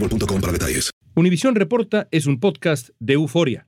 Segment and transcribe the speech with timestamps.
[0.00, 0.90] boostmobile.com para detalles.
[1.14, 3.66] Univisión Reporta es un podcast de euforia.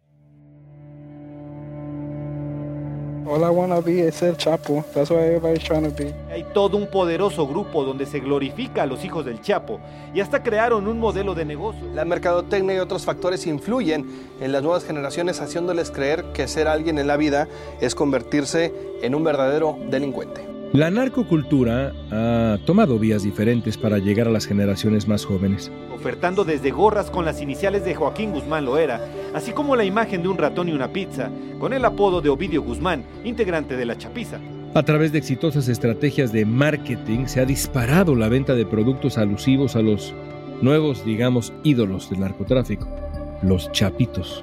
[3.24, 4.84] All I wanna be is el Chapo.
[4.94, 6.12] That's what everybody's trying to be.
[6.30, 9.80] Hay todo un poderoso grupo donde se glorifica a los hijos del Chapo
[10.12, 11.82] y hasta crearon un modelo de negocio.
[11.94, 14.06] La mercadotecnia y otros factores influyen
[14.40, 17.48] en las nuevas generaciones haciéndoles creer que ser alguien en la vida
[17.80, 20.51] es convertirse en un verdadero delincuente.
[20.72, 25.70] La narcocultura ha tomado vías diferentes para llegar a las generaciones más jóvenes.
[25.94, 30.28] Ofertando desde gorras con las iniciales de Joaquín Guzmán Loera, así como la imagen de
[30.28, 34.40] un ratón y una pizza, con el apodo de Ovidio Guzmán, integrante de la Chapiza.
[34.74, 39.76] A través de exitosas estrategias de marketing se ha disparado la venta de productos alusivos
[39.76, 40.14] a los
[40.62, 42.88] nuevos, digamos, ídolos del narcotráfico,
[43.42, 44.42] los chapitos,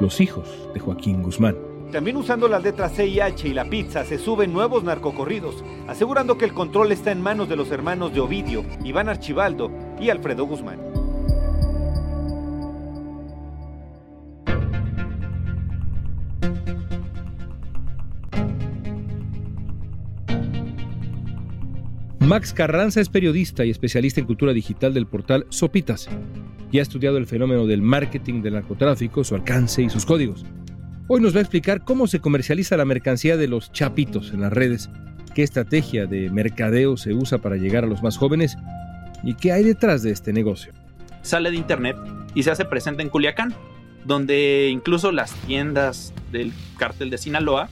[0.00, 1.71] los hijos de Joaquín Guzmán.
[1.92, 6.38] También usando las letras C y H y la pizza se suben nuevos narcocorridos, asegurando
[6.38, 9.70] que el control está en manos de los hermanos de Ovidio, Iván Archibaldo
[10.00, 10.80] y Alfredo Guzmán.
[22.20, 26.08] Max Carranza es periodista y especialista en cultura digital del portal Sopitas
[26.70, 30.46] y ha estudiado el fenómeno del marketing del narcotráfico, su alcance y sus códigos.
[31.14, 34.50] Hoy nos va a explicar cómo se comercializa la mercancía de los chapitos en las
[34.50, 34.88] redes,
[35.34, 38.56] qué estrategia de mercadeo se usa para llegar a los más jóvenes
[39.22, 40.72] y qué hay detrás de este negocio.
[41.20, 41.98] Sale de internet
[42.34, 43.54] y se hace presente en Culiacán,
[44.06, 47.68] donde incluso las tiendas del cártel de Sinaloa,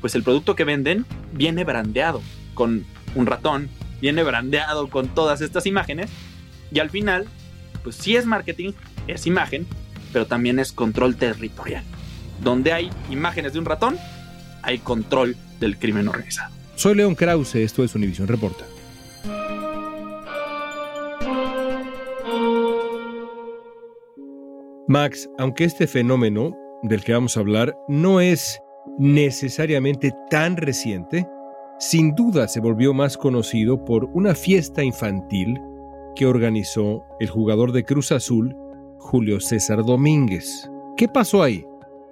[0.00, 2.22] pues el producto que venden viene brandeado
[2.54, 2.84] con
[3.16, 3.68] un ratón,
[4.00, 6.08] viene brandeado con todas estas imágenes
[6.70, 7.26] y al final,
[7.82, 8.74] pues sí es marketing,
[9.08, 9.66] es imagen,
[10.12, 11.82] pero también es control territorial
[12.42, 13.96] donde hay imágenes de un ratón,
[14.62, 16.54] hay control del crimen organizado.
[16.74, 18.64] Soy León Krause, esto es Univision Reporta.
[24.88, 28.60] Max, aunque este fenómeno del que vamos a hablar no es
[28.98, 31.26] necesariamente tan reciente,
[31.78, 35.60] sin duda se volvió más conocido por una fiesta infantil
[36.14, 38.56] que organizó el jugador de Cruz Azul,
[38.98, 40.70] Julio César Domínguez.
[40.96, 41.64] ¿Qué pasó ahí?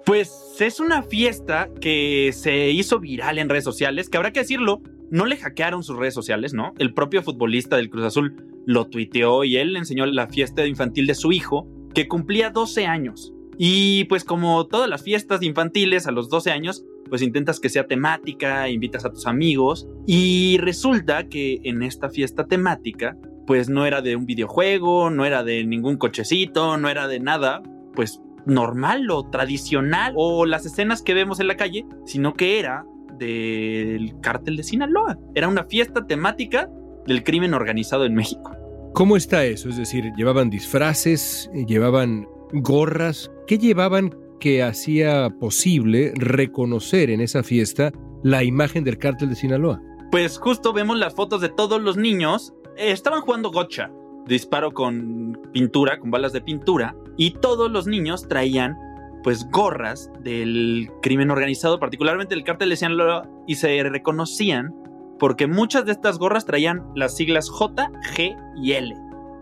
[0.05, 4.81] Pues es una fiesta que se hizo viral en redes sociales, que habrá que decirlo,
[5.09, 6.73] no le hackearon sus redes sociales, ¿no?
[6.77, 8.35] El propio futbolista del Cruz Azul
[8.67, 12.85] lo tuiteó y él le enseñó la fiesta infantil de su hijo, que cumplía 12
[12.85, 13.33] años.
[13.57, 17.87] Y pues como todas las fiestas infantiles a los 12 años, pues intentas que sea
[17.87, 23.17] temática, invitas a tus amigos y resulta que en esta fiesta temática,
[23.47, 27.63] pues no era de un videojuego, no era de ningún cochecito, no era de nada,
[27.93, 32.85] pues normal o tradicional o las escenas que vemos en la calle, sino que era
[33.17, 35.17] del cártel de Sinaloa.
[35.33, 36.69] Era una fiesta temática
[37.05, 38.55] del crimen organizado en México.
[38.93, 39.69] ¿Cómo está eso?
[39.69, 41.49] Es decir, ¿llevaban disfraces?
[41.67, 43.31] ¿Llevaban gorras?
[43.47, 47.91] ¿Qué llevaban que hacía posible reconocer en esa fiesta
[48.23, 49.81] la imagen del cártel de Sinaloa?
[50.11, 52.53] Pues justo vemos las fotos de todos los niños.
[52.77, 53.91] estaban jugando gocha
[54.25, 58.77] disparo con pintura, con balas de pintura, y todos los niños traían
[59.23, 64.75] pues gorras del crimen organizado, particularmente del cártel de Sinaloa, y se reconocían
[65.17, 68.95] porque muchas de estas gorras traían las siglas J, G y L.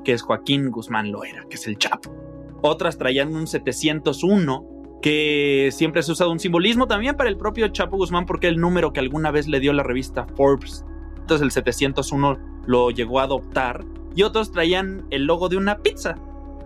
[0.04, 2.16] que es Joaquín Guzmán Loera, que es el Chapo.
[2.62, 7.68] Otras traían un 701, que siempre se ha usado un simbolismo también para el propio
[7.68, 10.86] Chapo Guzmán, porque el número que alguna vez le dio la revista Forbes.
[11.20, 13.84] Entonces el 701 lo llegó a adoptar.
[14.16, 16.16] Y otros traían el logo de una pizza,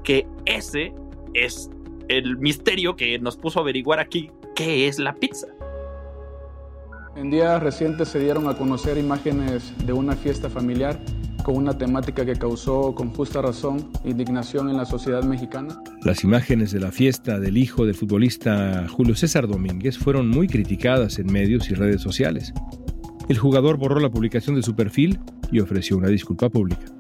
[0.08, 0.94] que ese
[1.34, 1.70] es
[2.08, 5.48] el misterio que nos puso a averiguar aquí qué es la pizza.
[7.18, 10.98] En días recientes se dieron a conocer imágenes de una fiesta familiar
[11.44, 15.78] con una temática que causó con justa razón indignación en la sociedad mexicana.
[16.04, 21.20] Las imágenes de la fiesta del hijo del futbolista Julio César Domínguez fueron muy criticadas
[21.20, 22.54] en medios y redes sociales.
[23.28, 25.20] El jugador borró la publicación de su perfil
[25.52, 26.97] y ofreció una disculpa pública.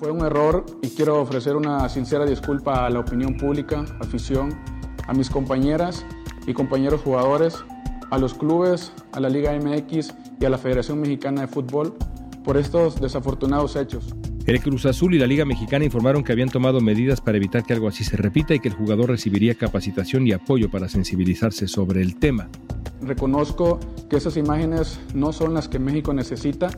[0.00, 4.58] Fue un error y quiero ofrecer una sincera disculpa a la opinión pública, afición,
[5.06, 6.06] a mis compañeras
[6.46, 7.62] y compañeros jugadores,
[8.10, 11.94] a los clubes, a la Liga MX y a la Federación Mexicana de Fútbol
[12.42, 14.14] por estos desafortunados hechos.
[14.46, 17.74] El Cruz Azul y la Liga Mexicana informaron que habían tomado medidas para evitar que
[17.74, 22.00] algo así se repita y que el jugador recibiría capacitación y apoyo para sensibilizarse sobre
[22.00, 22.48] el tema.
[23.02, 26.70] Reconozco que esas imágenes no son las que México necesita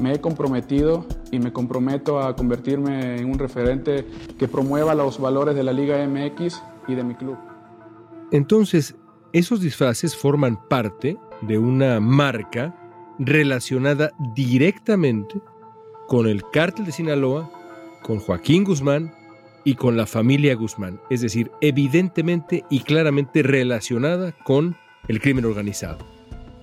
[0.00, 4.06] me he comprometido y me comprometo a convertirme en un referente
[4.38, 7.36] que promueva los valores de la Liga MX y de mi club.
[8.32, 8.96] Entonces,
[9.32, 12.74] esos disfraces forman parte de una marca
[13.18, 15.40] relacionada directamente
[16.08, 17.50] con el cártel de Sinaloa,
[18.02, 19.12] con Joaquín Guzmán
[19.64, 24.76] y con la familia Guzmán, es decir, evidentemente y claramente relacionada con
[25.06, 25.98] el crimen organizado.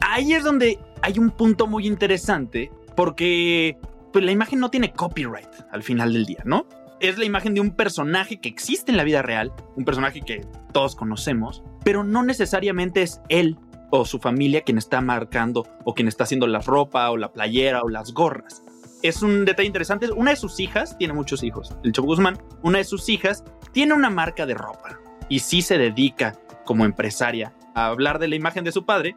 [0.02, 3.78] Ahí es donde hay un punto muy interesante porque
[4.12, 6.66] pues, la imagen no tiene copyright al final del día, ¿no?
[7.00, 10.42] Es la imagen de un personaje que existe en la vida real, un personaje que
[10.74, 13.60] todos conocemos, pero no necesariamente es él
[13.92, 17.84] o su familia quien está marcando o quien está haciendo la ropa o la playera
[17.84, 18.64] o las gorras.
[19.04, 20.12] Es un detalle interesante.
[20.12, 23.94] Una de sus hijas, tiene muchos hijos, el Chapo Guzmán, una de sus hijas tiene
[23.94, 24.98] una marca de ropa
[25.30, 26.34] y sí se dedica
[26.66, 29.16] como empresaria a hablar de la imagen de su padre,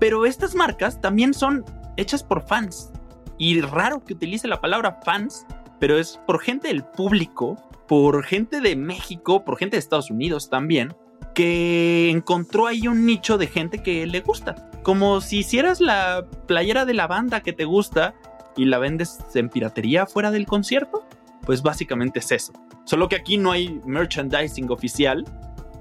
[0.00, 2.90] pero estas marcas también son hechas por fans.
[3.38, 5.46] Y raro que utilice la palabra fans,
[5.80, 7.56] pero es por gente del público,
[7.88, 10.94] por gente de México, por gente de Estados Unidos también,
[11.34, 14.70] que encontró ahí un nicho de gente que le gusta.
[14.82, 18.14] Como si hicieras la playera de la banda que te gusta
[18.56, 21.04] y la vendes en piratería fuera del concierto.
[21.42, 22.52] Pues básicamente es eso.
[22.84, 25.24] Solo que aquí no hay merchandising oficial.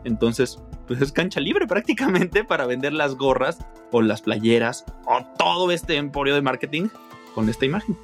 [0.04, 3.60] Entonces pues es cancha libre prácticamente para vender las gorras
[3.92, 6.90] o las playeras o todo este emporio de marketing
[7.34, 7.98] con esta imagen.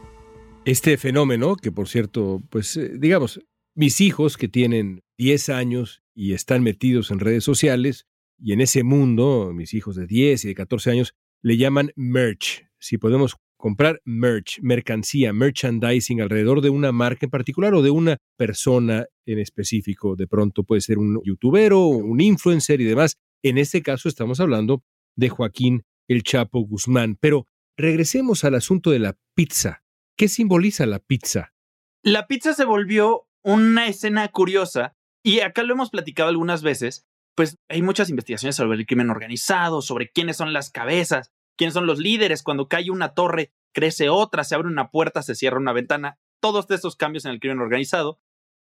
[0.65, 3.41] Este fenómeno, que por cierto, pues eh, digamos,
[3.75, 8.07] mis hijos que tienen 10 años y están metidos en redes sociales,
[8.41, 12.67] y en ese mundo, mis hijos de 10 y de 14 años, le llaman merch.
[12.79, 18.17] Si podemos comprar merch, mercancía, merchandising alrededor de una marca en particular o de una
[18.37, 20.15] persona en específico.
[20.15, 23.17] De pronto puede ser un youtuber o un influencer y demás.
[23.43, 24.81] En este caso estamos hablando
[25.17, 27.17] de Joaquín El Chapo Guzmán.
[27.19, 27.47] Pero
[27.77, 29.83] regresemos al asunto de la pizza.
[30.17, 31.53] ¿Qué simboliza la pizza?
[32.01, 37.05] La pizza se volvió una escena curiosa y acá lo hemos platicado algunas veces.
[37.35, 41.85] Pues hay muchas investigaciones sobre el crimen organizado, sobre quiénes son las cabezas, quiénes son
[41.85, 45.73] los líderes, cuando cae una torre, crece otra, se abre una puerta, se cierra una
[45.73, 48.21] ventana, todos estos cambios en el crimen organizado.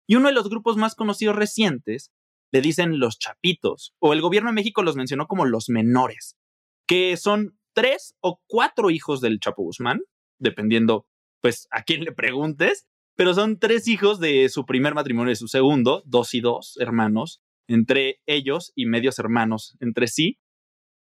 [0.08, 2.10] Y uno de los grupos más conocidos recientes
[2.52, 6.38] le dicen los chapitos, o el gobierno de México los mencionó como los menores,
[6.88, 10.00] que son tres o cuatro hijos del Chapo Guzmán,
[10.38, 11.06] dependiendo
[11.42, 15.48] pues a quién le preguntes, pero son tres hijos de su primer matrimonio y su
[15.48, 20.38] segundo, dos y dos hermanos, entre ellos y medios hermanos entre sí,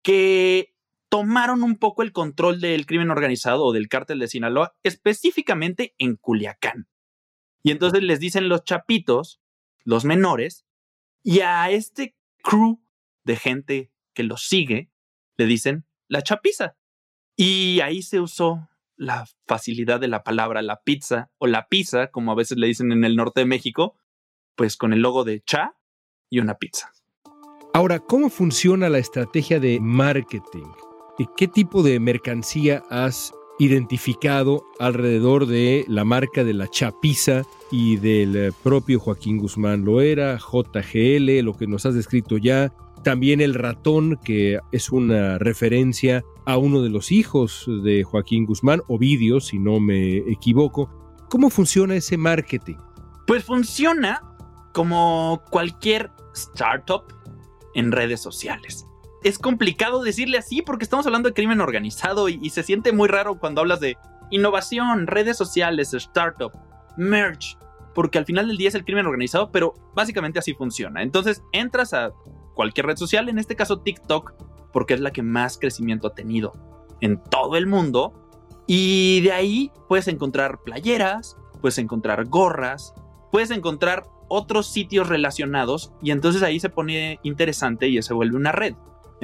[0.03, 0.74] que
[1.15, 6.17] tomaron un poco el control del crimen organizado o del cártel de Sinaloa, específicamente en
[6.17, 6.89] Culiacán.
[7.63, 9.41] Y entonces les dicen los chapitos,
[9.85, 10.67] los menores,
[11.23, 12.83] y a este crew
[13.23, 14.91] de gente que los sigue,
[15.37, 16.77] le dicen la chapiza.
[17.37, 22.33] Y ahí se usó la facilidad de la palabra la pizza o la pizza, como
[22.33, 23.97] a veces le dicen en el norte de México,
[24.57, 25.77] pues con el logo de cha
[26.29, 26.91] y una pizza.
[27.73, 30.67] Ahora, ¿cómo funciona la estrategia de marketing?
[31.37, 38.35] ¿Qué tipo de mercancía has identificado alrededor de la marca de la chapiza y del
[38.37, 42.73] eh, propio Joaquín Guzmán Loera, JGL, lo que nos has descrito ya,
[43.05, 48.83] también el ratón, que es una referencia a uno de los hijos de Joaquín Guzmán,
[48.89, 50.91] Ovidio, si no me equivoco.
[51.31, 52.77] ¿Cómo funciona ese marketing?
[53.29, 54.21] Pues funciona
[54.73, 57.05] como cualquier startup
[57.75, 58.85] en redes sociales
[59.25, 63.39] es complicado decirle así porque estamos hablando de crimen organizado y, se siente muy raro
[63.39, 63.97] cuando hablas de
[64.31, 66.53] innovación, redes sociales, startup,
[66.99, 67.59] merch.
[67.95, 71.03] porque al final del día es el crimen organizado, pero básicamente así funciona.
[71.03, 72.13] Entonces entras a
[72.55, 74.35] cualquier red social, en este caso TikTok,
[74.73, 76.53] porque es la que más crecimiento ha tenido
[77.01, 78.13] en todo el mundo.
[78.67, 82.93] Y de ahí puedes encontrar playeras, puedes encontrar gorras,
[83.33, 88.53] puedes encontrar otros sitios relacionados y entonces ahí se pone interesante y se vuelve una
[88.53, 88.75] red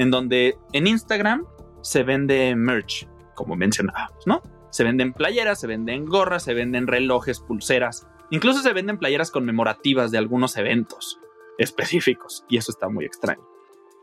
[0.00, 1.44] en donde en Instagram
[1.82, 4.40] se vende merch, como mencionábamos, ¿no?
[4.70, 10.10] Se venden playeras, se venden gorras, se venden relojes, pulseras, incluso se venden playeras conmemorativas
[10.10, 11.20] de algunos eventos
[11.58, 13.46] específicos y eso está muy extraño.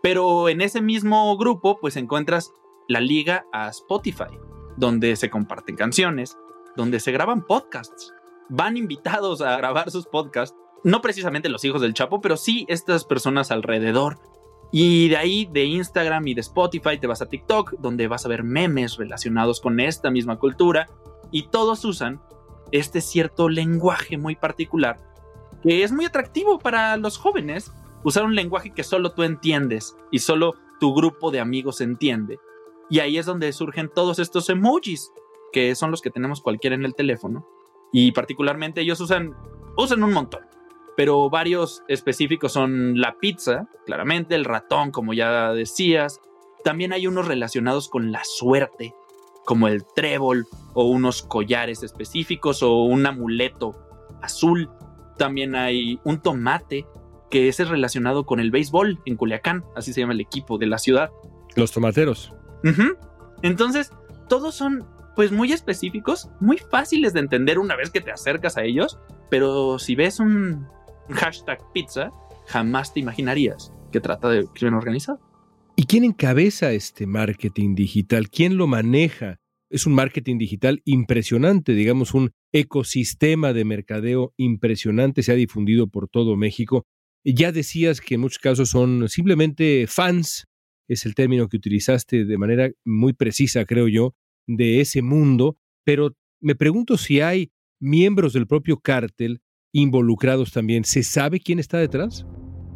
[0.03, 2.53] Pero en ese mismo grupo pues encuentras
[2.87, 4.37] la liga a Spotify,
[4.75, 6.37] donde se comparten canciones,
[6.75, 8.13] donde se graban podcasts.
[8.49, 13.03] Van invitados a grabar sus podcasts, no precisamente los hijos del Chapo, pero sí estas
[13.03, 14.19] personas alrededor.
[14.71, 18.29] Y de ahí, de Instagram y de Spotify, te vas a TikTok, donde vas a
[18.29, 20.87] ver memes relacionados con esta misma cultura.
[21.31, 22.21] Y todos usan
[22.71, 24.99] este cierto lenguaje muy particular,
[25.63, 27.71] que es muy atractivo para los jóvenes.
[28.03, 32.39] Usar un lenguaje que solo tú entiendes y solo tu grupo de amigos entiende.
[32.89, 35.11] Y ahí es donde surgen todos estos emojis,
[35.51, 37.47] que son los que tenemos cualquiera en el teléfono.
[37.91, 39.35] Y particularmente ellos usan,
[39.77, 40.41] usan un montón.
[40.97, 46.19] Pero varios específicos son la pizza, claramente, el ratón, como ya decías.
[46.63, 48.95] También hay unos relacionados con la suerte,
[49.45, 53.77] como el trébol o unos collares específicos o un amuleto
[54.23, 54.71] azul.
[55.17, 56.87] También hay un tomate,
[57.29, 60.65] que ese es relacionado con el béisbol en Culiacán, así se llama el equipo de
[60.65, 61.11] la ciudad.
[61.55, 62.33] Los tomateros.
[63.43, 63.91] Entonces,
[64.27, 64.83] todos son
[65.15, 68.99] pues muy específicos, muy fáciles de entender una vez que te acercas a ellos,
[69.29, 70.67] pero si ves un
[71.09, 72.11] hashtag pizza,
[72.47, 75.19] jamás te imaginarías que trata de crimen organizado.
[75.75, 78.29] ¿Y quién encabeza este marketing digital?
[78.29, 79.39] ¿Quién lo maneja?
[79.69, 86.07] Es un marketing digital impresionante, digamos, un ecosistema de mercadeo impresionante, se ha difundido por
[86.07, 86.85] todo México.
[87.23, 90.47] Ya decías que en muchos casos son simplemente fans
[90.87, 94.15] es el término que utilizaste de manera muy precisa, creo yo,
[94.47, 99.41] de ese mundo, pero me pregunto si hay miembros del propio cártel
[99.77, 100.83] involucrados también.
[100.83, 102.25] ¿Se sabe quién está detrás?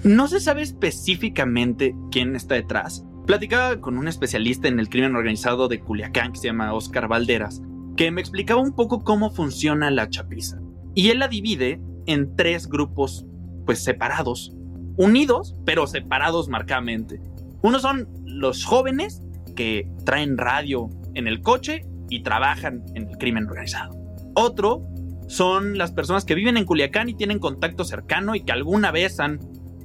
[0.03, 3.05] No se sabe específicamente quién está detrás.
[3.25, 7.61] Platicaba con un especialista en el crimen organizado de Culiacán que se llama Oscar Valderas,
[7.97, 10.59] que me explicaba un poco cómo funciona la chapiza.
[10.93, 13.25] Y él la divide en tres grupos,
[13.65, 14.55] pues separados,
[14.97, 17.19] unidos, pero separados marcadamente.
[17.63, 19.21] Uno son los jóvenes
[19.55, 23.97] que traen radio en el coche y trabajan en el crimen organizado.
[24.35, 24.87] Otro
[25.31, 29.21] son las personas que viven en Culiacán y tienen contacto cercano y que alguna vez
[29.21, 29.39] han,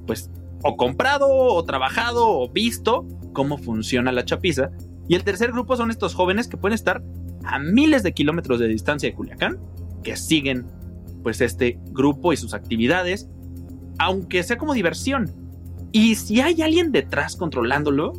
[0.04, 0.28] pues,
[0.64, 4.70] o comprado o trabajado o visto cómo funciona la chapiza.
[5.06, 7.00] Y el tercer grupo son estos jóvenes que pueden estar
[7.44, 9.60] a miles de kilómetros de distancia de Culiacán,
[10.02, 10.66] que siguen
[11.22, 13.28] pues este grupo y sus actividades,
[13.98, 15.32] aunque sea como diversión,
[15.92, 18.12] y si hay alguien detrás controlándolo,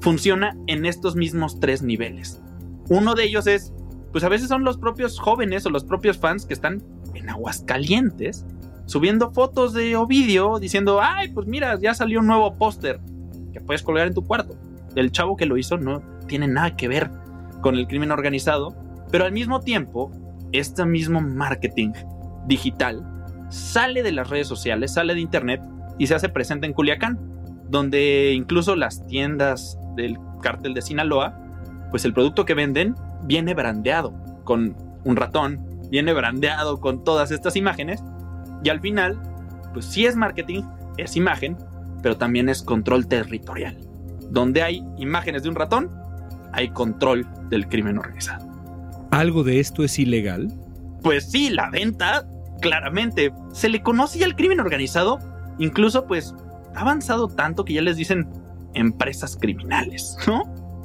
[0.00, 2.40] funciona en estos mismos tres niveles.
[2.88, 3.72] Uno de ellos es,
[4.12, 6.82] pues a veces son los propios jóvenes o los propios fans que están
[7.14, 8.46] en aguas calientes
[8.88, 13.00] subiendo fotos de Ovidio diciendo, ay, pues mira, ya salió un nuevo póster
[13.52, 14.56] que puedes colgar en tu cuarto.
[14.96, 17.10] El chavo que lo hizo no tiene nada que ver
[17.60, 18.74] con el crimen organizado,
[19.10, 20.10] pero al mismo tiempo,
[20.52, 21.92] este mismo marketing
[22.46, 23.04] digital
[23.50, 25.60] sale de las redes sociales, sale de internet
[25.98, 27.18] y se hace presente en Culiacán,
[27.68, 31.38] donde incluso las tiendas del cártel de Sinaloa,
[31.90, 32.94] pues el producto que venden
[33.28, 38.02] viene brandeado con un ratón, viene brandeado con todas estas imágenes
[38.64, 39.16] y al final,
[39.72, 40.62] pues sí es marketing,
[40.96, 41.56] es imagen,
[42.02, 43.78] pero también es control territorial.
[44.30, 45.92] Donde hay imágenes de un ratón,
[46.52, 48.48] hay control del crimen organizado.
[49.12, 50.52] ¿Algo de esto es ilegal?
[51.02, 52.26] Pues sí, la venta,
[52.60, 53.32] claramente.
[53.52, 55.20] Se le conocía al crimen organizado
[55.58, 56.34] Incluso pues
[56.74, 58.28] ha avanzado tanto que ya les dicen
[58.74, 60.44] empresas criminales, ¿no?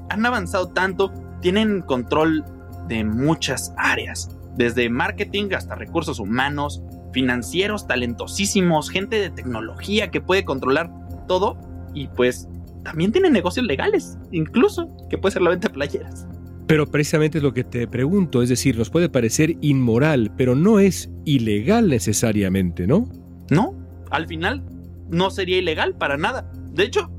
[0.09, 2.43] Han avanzado tanto, tienen control
[2.87, 6.81] de muchas áreas, desde marketing hasta recursos humanos,
[7.11, 10.89] financieros talentosísimos, gente de tecnología que puede controlar
[11.27, 11.59] todo
[11.93, 12.47] y pues
[12.83, 16.27] también tienen negocios legales, incluso que puede ser la venta de playeras.
[16.65, 20.79] Pero precisamente es lo que te pregunto, es decir, nos puede parecer inmoral, pero no
[20.79, 23.09] es ilegal necesariamente, ¿no?
[23.49, 23.75] No,
[24.11, 24.63] al final
[25.09, 26.49] no sería ilegal para nada.
[26.71, 27.11] De hecho,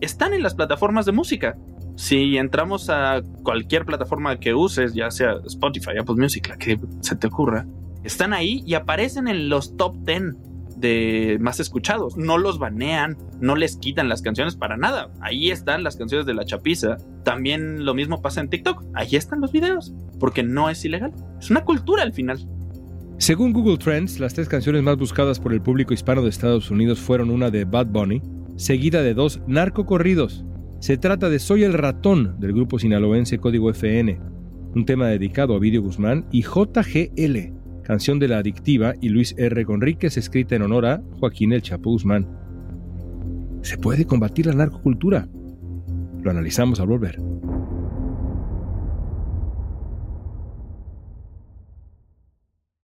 [0.00, 1.58] están en las plataformas de música.
[1.96, 7.16] Si entramos a cualquier plataforma que uses, ya sea Spotify, Apple Music, la que se
[7.16, 7.66] te ocurra,
[8.02, 10.22] están ahí y aparecen en los top 10
[10.76, 12.16] de más escuchados.
[12.16, 15.10] No los banean, no les quitan las canciones para nada.
[15.20, 16.96] Ahí están las canciones de la chapiza.
[17.24, 18.84] También lo mismo pasa en TikTok.
[18.94, 21.12] Ahí están los videos, porque no es ilegal.
[21.38, 22.46] Es una cultura al final.
[23.18, 26.98] Según Google Trends, las tres canciones más buscadas por el público hispano de Estados Unidos
[26.98, 28.20] fueron una de Bad Bunny,
[28.56, 30.44] seguida de dos narcocorridos.
[30.82, 34.18] Se trata de Soy el ratón del grupo sinaloense Código FN,
[34.74, 37.52] un tema dedicado a Ovidio Guzmán, y JGL,
[37.84, 39.64] canción de La Adictiva y Luis R.
[39.64, 42.26] Conríquez, escrita en honor a Joaquín El Chapo Guzmán.
[43.62, 45.28] ¿Se puede combatir la narcocultura?
[46.20, 47.16] Lo analizamos al volver.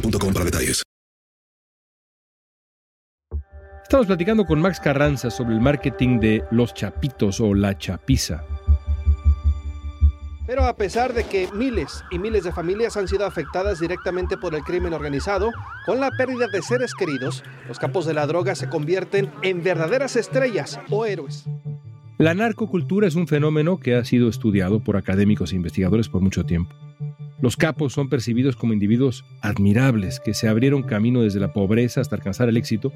[0.00, 0.82] boostmobile.com para detalles.
[3.82, 8.44] Estamos platicando con Max Carranza sobre el marketing de los chapitos o la chapiza.
[10.44, 14.54] Pero a pesar de que miles y miles de familias han sido afectadas directamente por
[14.54, 15.52] el crimen organizado,
[15.84, 20.16] con la pérdida de seres queridos, los capos de la droga se convierten en verdaderas
[20.16, 21.44] estrellas o héroes.
[22.18, 26.44] La narcocultura es un fenómeno que ha sido estudiado por académicos e investigadores por mucho
[26.44, 26.74] tiempo.
[27.40, 32.16] Los capos son percibidos como individuos admirables que se abrieron camino desde la pobreza hasta
[32.16, 32.92] alcanzar el éxito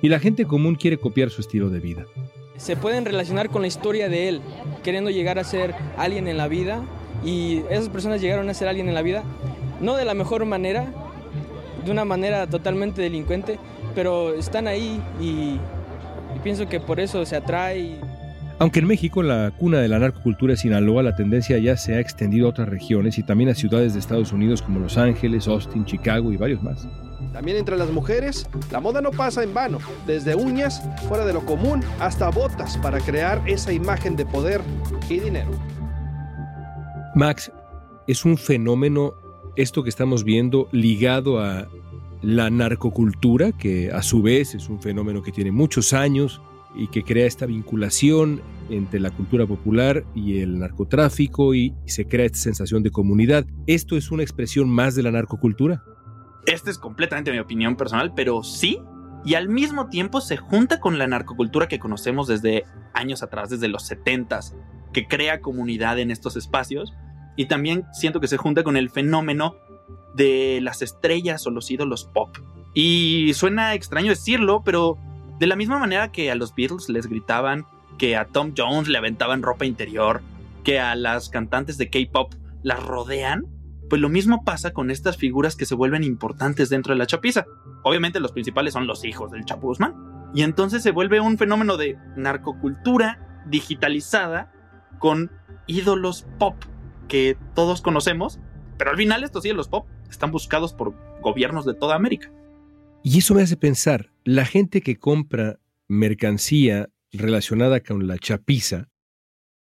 [0.00, 2.06] y la gente común quiere copiar su estilo de vida.
[2.56, 4.40] Se pueden relacionar con la historia de él,
[4.82, 6.82] queriendo llegar a ser alguien en la vida
[7.22, 9.24] y esas personas llegaron a ser alguien en la vida,
[9.80, 10.86] no de la mejor manera,
[11.84, 13.58] de una manera totalmente delincuente,
[13.94, 15.58] pero están ahí y,
[16.34, 17.98] y pienso que por eso se atrae.
[18.58, 22.00] Aunque en México, la cuna de la narcocultura es Sinaloa, la tendencia ya se ha
[22.00, 25.84] extendido a otras regiones y también a ciudades de Estados Unidos como Los Ángeles, Austin,
[25.84, 26.86] Chicago y varios más.
[27.32, 31.44] También entre las mujeres, la moda no pasa en vano, desde uñas fuera de lo
[31.44, 34.60] común hasta botas para crear esa imagen de poder
[35.08, 35.50] y dinero.
[37.14, 37.50] Max,
[38.06, 39.14] es un fenómeno
[39.56, 41.68] esto que estamos viendo ligado a
[42.22, 46.40] la narcocultura, que a su vez es un fenómeno que tiene muchos años,
[46.74, 52.26] y que crea esta vinculación entre la cultura popular y el narcotráfico y se crea
[52.26, 53.44] esta sensación de comunidad.
[53.66, 55.82] ¿Esto es una expresión más de la narcocultura?
[56.46, 58.80] Esta es completamente mi opinión personal, pero sí,
[59.24, 63.68] y al mismo tiempo se junta con la narcocultura que conocemos desde años atrás, desde
[63.68, 64.54] los 70s,
[64.92, 66.92] que crea comunidad en estos espacios,
[67.36, 69.54] y también siento que se junta con el fenómeno
[70.14, 72.36] de las estrellas o los ídolos pop.
[72.74, 74.98] Y suena extraño decirlo, pero
[75.38, 77.66] de la misma manera que a los Beatles les gritaban,
[77.98, 80.22] que a Tom Jones le aventaban ropa interior,
[80.64, 83.46] que a las cantantes de K-pop las rodean,
[83.88, 87.44] pues lo mismo pasa con estas figuras que se vuelven importantes dentro de la chapiza.
[87.82, 89.94] Obviamente los principales son los hijos del Chapo Guzmán.
[90.34, 94.50] Y entonces se vuelve un fenómeno de narcocultura digitalizada
[94.98, 95.30] con
[95.66, 96.56] ídolos pop
[97.06, 98.40] que todos conocemos,
[98.78, 102.30] pero al final estos ídolos pop están buscados por gobiernos de toda América.
[103.04, 108.90] Y eso me hace pensar, la gente que compra mercancía relacionada con la chapiza,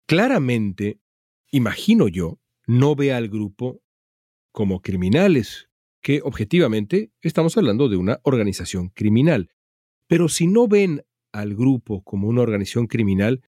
[0.08, 1.00] claramente,
[1.52, 3.82] imagino yo, no ve al grupo
[4.52, 5.70] como criminales,
[6.02, 9.52] que objetivamente estamos hablando de una organización criminal.
[10.08, 13.44] Pero si no ven al grupo como una organización criminal,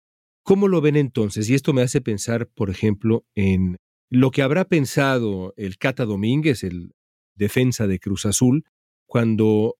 [0.43, 1.51] ¿cómo lo ven entonces?
[1.51, 3.77] Y esto me hace pensar, por ejemplo, en
[4.09, 6.95] lo que habrá pensado el Cata Domínguez, el
[7.35, 8.65] defensa de Cruz Azul,
[9.07, 9.77] cuando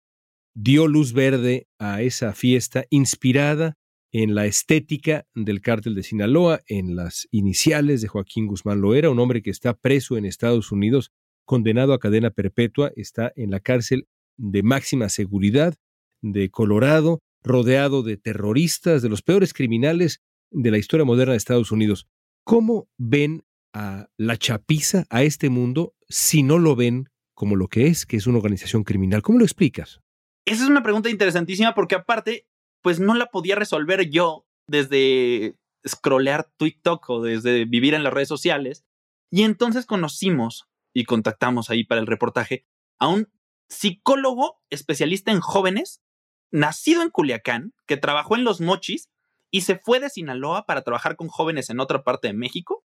[0.55, 3.77] dio luz verde a esa fiesta inspirada
[4.13, 9.19] en la estética del cártel de Sinaloa, en las iniciales de Joaquín Guzmán Loera, un
[9.19, 11.13] hombre que está preso en Estados Unidos
[11.45, 14.09] condenado a cadena perpetua, está en la cárcel
[14.39, 15.75] de máxima seguridad
[16.23, 21.71] de Colorado, rodeado de terroristas, de los peores criminales de la historia moderna de Estados
[21.71, 22.07] Unidos.
[22.45, 27.87] ¿Cómo ven a la chapiza, a este mundo, si no lo ven como lo que
[27.87, 29.23] es, que es una organización criminal?
[29.23, 30.01] ¿Cómo lo explicas?
[30.47, 32.49] Esa es una pregunta interesantísima porque aparte,
[32.83, 38.29] pues no la podía resolver yo desde scrollear TikTok o desde vivir en las redes
[38.29, 38.85] sociales.
[39.31, 42.65] Y entonces conocimos y contactamos ahí para el reportaje
[42.99, 43.29] a un
[43.69, 46.01] psicólogo especialista en jóvenes,
[46.51, 49.11] nacido en Culiacán, que trabajó en Los Mochis
[49.51, 52.83] y se fue de Sinaloa para trabajar con jóvenes en otra parte de México.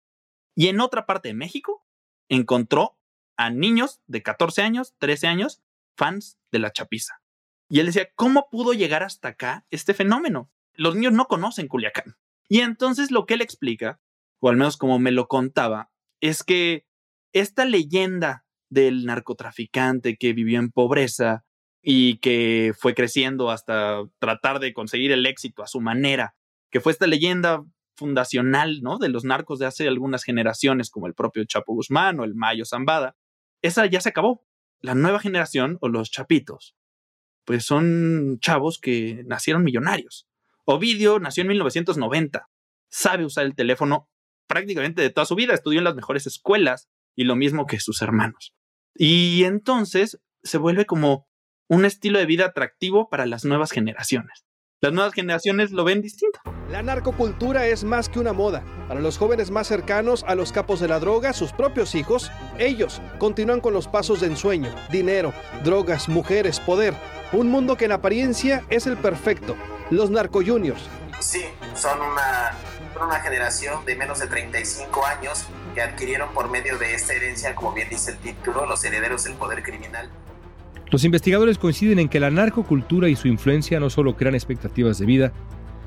[0.56, 1.86] Y en otra parte de México
[2.28, 2.99] encontró
[3.40, 5.62] a niños de 14 años, 13 años,
[5.96, 7.22] fans de la chapiza.
[7.70, 10.50] Y él decía, ¿cómo pudo llegar hasta acá este fenómeno?
[10.74, 12.16] Los niños no conocen Culiacán.
[12.50, 13.98] Y entonces lo que él explica,
[14.40, 16.84] o al menos como me lo contaba, es que
[17.32, 21.46] esta leyenda del narcotraficante que vivió en pobreza
[21.80, 26.34] y que fue creciendo hasta tratar de conseguir el éxito a su manera,
[26.70, 27.64] que fue esta leyenda
[27.96, 28.98] fundacional, ¿no?
[28.98, 32.66] De los narcos de hace algunas generaciones, como el propio Chapo Guzmán o el Mayo
[32.66, 33.16] Zambada,
[33.62, 34.44] esa ya se acabó.
[34.80, 36.74] La nueva generación o los chapitos,
[37.44, 40.26] pues son chavos que nacieron millonarios.
[40.64, 42.48] Ovidio nació en 1990,
[42.88, 44.08] sabe usar el teléfono
[44.46, 48.02] prácticamente de toda su vida, estudió en las mejores escuelas y lo mismo que sus
[48.02, 48.54] hermanos.
[48.94, 51.28] Y entonces se vuelve como
[51.68, 54.44] un estilo de vida atractivo para las nuevas generaciones.
[54.82, 56.40] Las nuevas generaciones lo ven distinto.
[56.70, 58.64] La narcocultura es más que una moda.
[58.88, 63.02] Para los jóvenes más cercanos a los capos de la droga, sus propios hijos, ellos
[63.18, 66.94] continúan con los pasos de ensueño, dinero, drogas, mujeres, poder.
[67.32, 69.54] Un mundo que en apariencia es el perfecto.
[69.90, 70.88] Los narco juniors.
[71.18, 72.52] Sí, son una,
[73.04, 77.74] una generación de menos de 35 años que adquirieron por medio de esta herencia, como
[77.74, 80.08] bien dice el título, los herederos del poder criminal.
[80.90, 85.06] Los investigadores coinciden en que la narcocultura y su influencia no solo crean expectativas de
[85.06, 85.32] vida,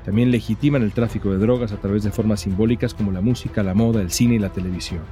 [0.02, 3.74] también legitiman el tráfico de drogas a través de formas simbólicas como la música, la
[3.74, 5.02] moda, el cine y la televisión.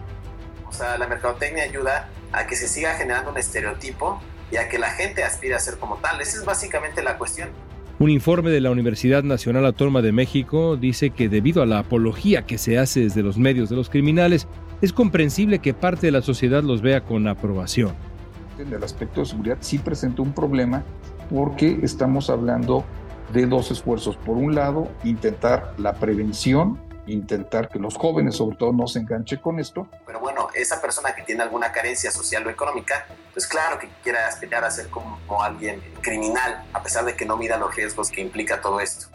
[0.67, 4.19] O sea, la mercadotecnia ayuda a que se siga generando un estereotipo
[4.51, 6.21] y a que la gente aspire a ser como tal.
[6.23, 7.51] Esa es básicamente la cuestión.
[7.99, 12.47] Un informe de la Universidad Nacional Autónoma de México dice que debido a la apología
[12.47, 14.49] que se hace desde los medios de los criminales,
[14.81, 17.95] es comprensible que parte de la sociedad los vea con aprobación.
[18.59, 20.83] En el aspecto de seguridad sí presenta un problema
[21.31, 22.85] porque estamos hablando
[23.33, 24.17] de dos esfuerzos.
[24.17, 29.39] Por un lado, intentar la prevención intentar que los jóvenes sobre todo no se enganchen
[29.39, 29.89] con esto.
[30.07, 34.27] Pero bueno, esa persona que tiene alguna carencia social o económica, pues claro que quiera
[34.29, 38.21] aspirar a ser como, alguien criminal, a pesar de que no mida los riesgos que
[38.21, 39.07] implica todo esto.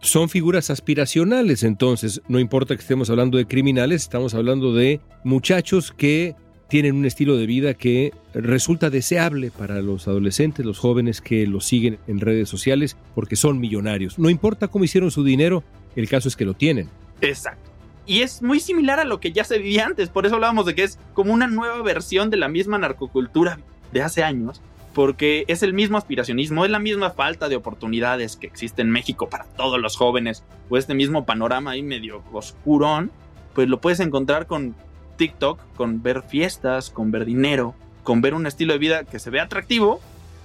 [0.00, 5.92] Son figuras aspiracionales, entonces, no importa que estemos hablando de criminales, estamos hablando de muchachos
[5.92, 6.36] que
[6.68, 11.64] tienen un estilo de vida que resulta deseable para los adolescentes, los jóvenes que los
[11.64, 14.18] siguen en redes sociales porque son millonarios.
[14.18, 15.64] No importa cómo hicieron su dinero,
[15.96, 16.88] el caso es que lo tienen.
[17.20, 17.70] Exacto.
[18.06, 20.74] Y es muy similar a lo que ya se vivía antes, por eso hablábamos de
[20.74, 23.58] que es como una nueva versión de la misma narcocultura
[23.92, 24.62] de hace años,
[24.94, 29.28] porque es el mismo aspiracionismo, es la misma falta de oportunidades que existe en México
[29.28, 33.10] para todos los jóvenes, o este mismo panorama ahí medio oscurón,
[33.54, 34.74] pues lo puedes encontrar con
[35.18, 39.28] TikTok, con ver fiestas, con ver dinero, con ver un estilo de vida que se
[39.28, 40.00] ve atractivo,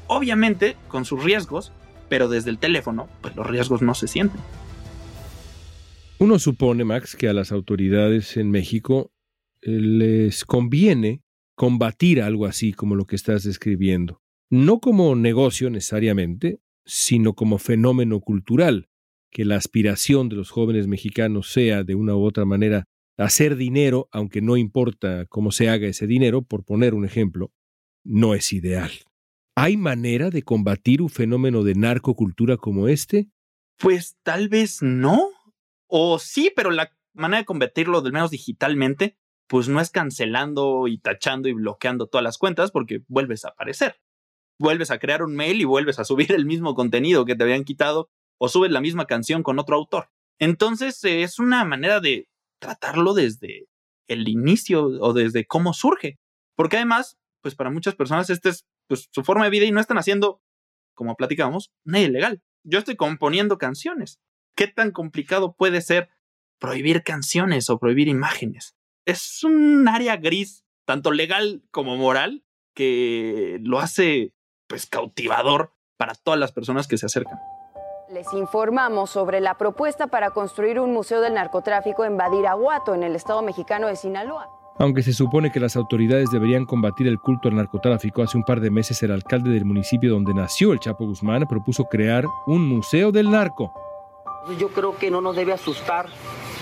[0.07, 1.71] obviamente con sus riesgos,
[2.09, 4.41] pero desde el teléfono, pues los riesgos no se sienten.
[6.19, 9.11] Uno supone, Max, que a las autoridades en México
[9.61, 11.21] eh, les conviene
[11.55, 14.21] combatir algo así como lo que estás describiendo.
[14.49, 18.89] No como negocio necesariamente, sino como fenómeno cultural,
[19.31, 22.85] que la aspiración de los jóvenes mexicanos sea de una u otra manera
[23.17, 27.51] hacer dinero, aunque no importa cómo se haga ese dinero, por poner un ejemplo,
[28.03, 28.91] no es ideal.
[29.55, 33.29] ¿Hay manera de combatir un fenómeno de narcocultura como este?
[33.77, 35.29] Pues tal vez no.
[35.87, 39.15] O sí, pero la manera de combatirlo, del menos digitalmente,
[39.47, 44.01] pues no es cancelando y tachando y bloqueando todas las cuentas porque vuelves a aparecer.
[44.59, 47.63] Vuelves a crear un mail y vuelves a subir el mismo contenido que te habían
[47.63, 50.09] quitado o subes la misma canción con otro autor.
[50.39, 52.27] Entonces es una manera de
[52.63, 53.67] tratarlo desde
[54.07, 56.17] el inicio o desde cómo surge.
[56.55, 59.81] Porque además, pues para muchas personas esta es pues, su forma de vida y no
[59.81, 60.41] están haciendo,
[60.95, 62.41] como platicamos, nada ilegal.
[62.63, 64.19] Yo estoy componiendo canciones.
[64.55, 66.09] ¿Qué tan complicado puede ser
[66.57, 68.75] prohibir canciones o prohibir imágenes?
[69.05, 74.33] Es un área gris, tanto legal como moral, que lo hace
[74.67, 77.37] pues cautivador para todas las personas que se acercan.
[78.13, 83.15] Les informamos sobre la propuesta para construir un museo del narcotráfico en Badiraguato, en el
[83.15, 84.51] estado mexicano de Sinaloa.
[84.77, 88.59] Aunque se supone que las autoridades deberían combatir el culto al narcotráfico, hace un par
[88.59, 93.11] de meses el alcalde del municipio donde nació el Chapo Guzmán propuso crear un museo
[93.11, 93.73] del narco.
[94.59, 96.05] Yo creo que no nos debe asustar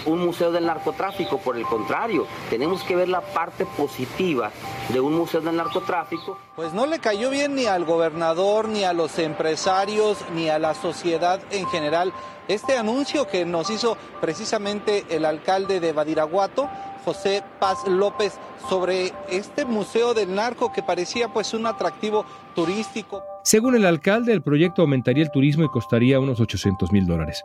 [0.06, 4.52] un museo del narcotráfico, por el contrario, tenemos que ver la parte positiva
[4.90, 6.38] de un museo del narcotráfico.
[6.56, 10.74] Pues no le cayó bien ni al gobernador, ni a los empresarios, ni a la
[10.74, 12.14] sociedad en general
[12.48, 16.70] este anuncio que nos hizo precisamente el alcalde de Badiraguato,
[17.06, 18.38] José Paz López,
[18.70, 23.24] sobre este museo del narco que parecía pues un atractivo turístico.
[23.44, 27.44] Según el alcalde, el proyecto aumentaría el turismo y costaría unos 800 mil dólares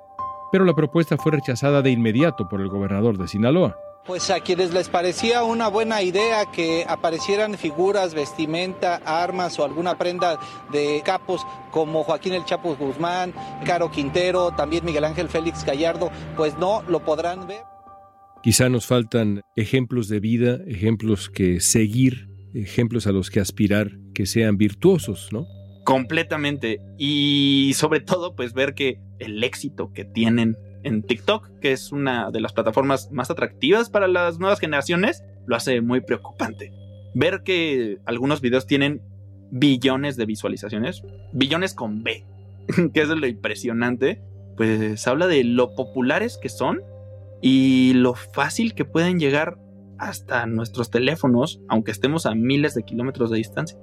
[0.57, 3.79] pero la propuesta fue rechazada de inmediato por el gobernador de Sinaloa.
[4.07, 9.99] Pues a quienes les parecía una buena idea que aparecieran figuras, vestimenta, armas o alguna
[9.99, 10.39] prenda
[10.73, 13.35] de capos como Joaquín El Chapo Guzmán,
[13.67, 17.61] Caro Quintero, también Miguel Ángel Félix Gallardo, pues no lo podrán ver.
[18.43, 24.25] Quizá nos faltan ejemplos de vida, ejemplos que seguir, ejemplos a los que aspirar, que
[24.25, 25.47] sean virtuosos, ¿no?
[25.87, 26.81] Completamente.
[26.99, 32.33] Y sobre todo, pues ver que el éxito que tienen en TikTok, que es una
[32.33, 36.73] de las plataformas más atractivas para las nuevas generaciones, lo hace muy preocupante.
[37.15, 39.01] Ver que algunos videos tienen
[39.53, 42.25] billones de visualizaciones, billones con B,
[42.93, 44.21] que es lo impresionante,
[44.57, 46.83] pues habla de lo populares que son
[47.41, 49.57] y lo fácil que pueden llegar
[49.99, 53.79] hasta nuestros teléfonos, aunque estemos a miles de kilómetros de distancia.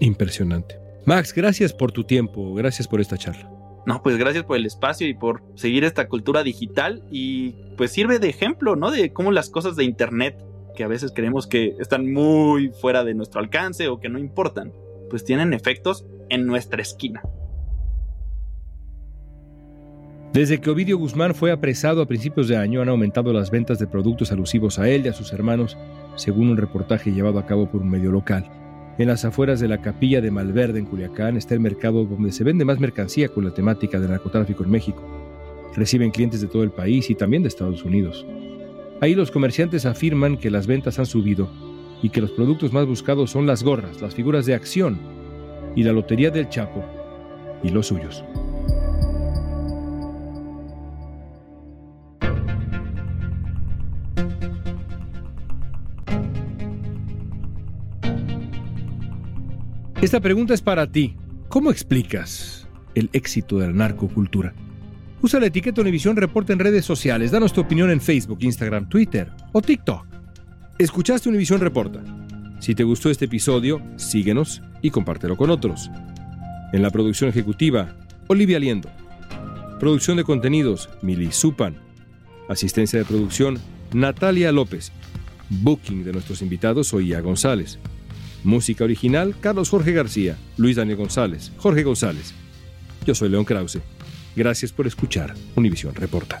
[0.00, 0.81] Impresionante.
[1.04, 3.50] Max, gracias por tu tiempo, gracias por esta charla.
[3.84, 8.20] No, pues gracias por el espacio y por seguir esta cultura digital y pues sirve
[8.20, 8.92] de ejemplo, ¿no?
[8.92, 10.36] De cómo las cosas de Internet,
[10.76, 14.72] que a veces creemos que están muy fuera de nuestro alcance o que no importan,
[15.10, 17.22] pues tienen efectos en nuestra esquina.
[20.32, 23.86] Desde que Ovidio Guzmán fue apresado a principios de año han aumentado las ventas de
[23.86, 25.76] productos alusivos a él y a sus hermanos,
[26.14, 28.61] según un reportaje llevado a cabo por un medio local.
[28.98, 32.44] En las afueras de la capilla de Malverde en Culiacán está el mercado donde se
[32.44, 35.02] vende más mercancía con la temática del narcotráfico en México.
[35.74, 38.26] Reciben clientes de todo el país y también de Estados Unidos.
[39.00, 41.48] Ahí los comerciantes afirman que las ventas han subido
[42.02, 44.98] y que los productos más buscados son las gorras, las figuras de acción
[45.74, 46.84] y la lotería del Chapo
[47.62, 48.22] y los suyos.
[60.02, 61.14] Esta pregunta es para ti.
[61.48, 64.52] ¿Cómo explicas el éxito de la narcocultura?
[65.22, 67.30] Usa la etiqueta Univisión Reporta en redes sociales.
[67.30, 70.04] Danos tu opinión en Facebook, Instagram, Twitter o TikTok.
[70.76, 72.02] Escuchaste Univisión Reporta.
[72.58, 75.88] Si te gustó este episodio, síguenos y compártelo con otros.
[76.72, 77.94] En la producción ejecutiva,
[78.26, 78.90] Olivia Liendo.
[79.78, 81.76] Producción de contenidos, Mili Supan.
[82.48, 83.60] Asistencia de producción,
[83.92, 84.90] Natalia López.
[85.48, 87.78] Booking de nuestros invitados, Oía González.
[88.44, 92.34] Música original, Carlos Jorge García, Luis Daniel González, Jorge González.
[93.06, 93.80] Yo soy León Krause.
[94.34, 96.40] Gracias por escuchar Univisión Reporta.